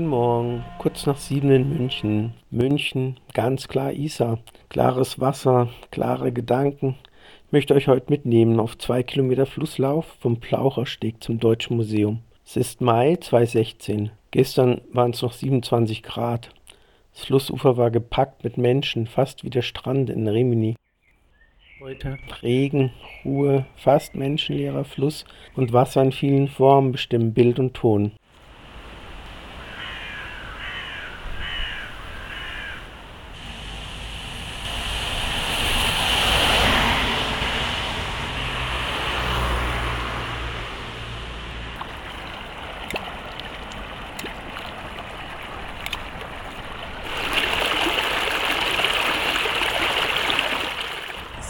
[0.00, 2.32] Guten Morgen, kurz nach sieben in München.
[2.50, 4.38] München, ganz klar Isar.
[4.70, 6.96] Klares Wasser, klare Gedanken.
[7.44, 12.20] Ich möchte euch heute mitnehmen auf zwei Kilometer Flusslauf vom Plauchersteg zum Deutschen Museum.
[12.46, 14.10] Es ist Mai 2016.
[14.30, 16.48] Gestern waren es noch 27 Grad.
[17.12, 20.76] Das Flussufer war gepackt mit Menschen, fast wie der Strand in Rimini.
[21.78, 22.90] Heute Regen,
[23.22, 28.12] Ruhe, fast menschenleerer Fluss und Wasser in vielen Formen bestimmen Bild und Ton.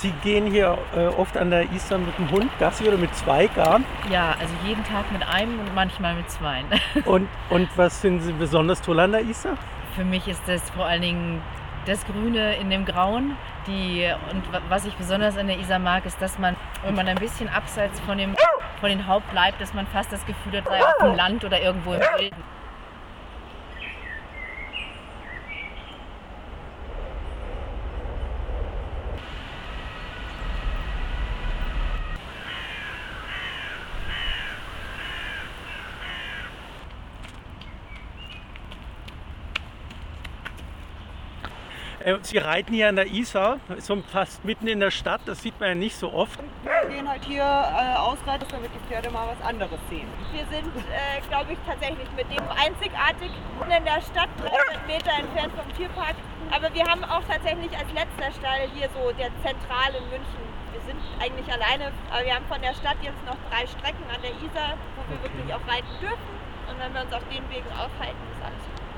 [0.00, 3.48] Sie gehen hier äh, oft an der Isar mit dem Hund Gassi oder mit zwei
[3.48, 3.80] gar.
[4.10, 6.66] Ja, also jeden Tag mit einem und manchmal mit zweien.
[7.04, 9.54] Und, und was finden Sie besonders toll an der Isar?
[9.96, 11.42] Für mich ist das vor allen Dingen
[11.86, 13.36] das Grüne in dem Grauen.
[13.66, 17.08] Die, und wa- was ich besonders an der Isar mag, ist, dass man, wenn man
[17.08, 18.36] ein bisschen abseits von dem,
[18.80, 21.60] von den Haupt bleibt, dass man fast das Gefühl hat, sei auf dem Land oder
[21.60, 22.42] irgendwo im Wilden.
[42.22, 45.70] Sie reiten hier an der Isar, so fast mitten in der Stadt, das sieht man
[45.70, 46.38] ja nicht so oft.
[46.62, 50.06] Wir gehen halt hier äh, ausreiten, damit die Pferde mal was anderes sehen.
[50.30, 53.30] Wir sind, äh, glaube ich, tatsächlich mit dem einzigartig
[53.66, 56.14] in der Stadt, 300 Meter entfernt vom Tierpark.
[56.54, 60.42] Aber wir haben auch tatsächlich als letzter Stall hier so der Zentral in München.
[60.70, 64.22] Wir sind eigentlich alleine, aber wir haben von der Stadt jetzt noch drei Strecken an
[64.22, 66.30] der Isar, wo wir wirklich auch reiten dürfen.
[66.70, 68.97] Und wenn wir uns auf den Wegen aufhalten, ist alles gut.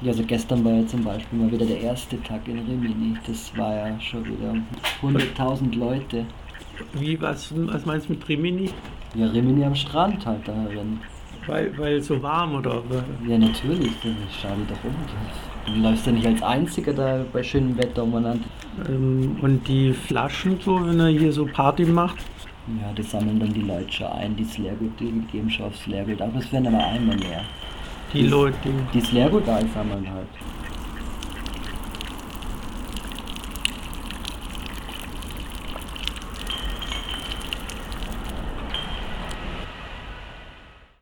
[0.00, 3.16] Ja, also gestern war ja zum Beispiel mal wieder der erste Tag in Rimini.
[3.26, 4.54] Das war ja schon wieder
[5.02, 6.24] 100.000 Leute.
[6.92, 8.70] Wie, was, was meinst du mit Rimini?
[9.14, 11.00] Ja, Rimini am Strand halt darin.
[11.48, 12.82] Weil, weil so warm oder?
[13.26, 13.92] Ja, natürlich.
[14.40, 15.74] Schau dir doch um.
[15.74, 18.44] Du läufst ja nicht als Einziger da bei schönem Wetter umeinander.
[18.88, 22.18] Ähm, und die Flaschen so, wenn er hier so Party macht?
[22.80, 24.36] Ja, das sammeln dann die Leute schon ein.
[24.36, 26.20] Die ist Leergut, die geben schon aufs Leergut.
[26.20, 27.42] Aber es werden aber einmal mehr.
[28.12, 28.56] Die Leute,
[28.94, 30.28] die ist Leergut einsammeln halt.